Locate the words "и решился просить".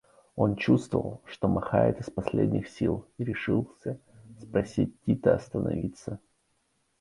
3.19-4.99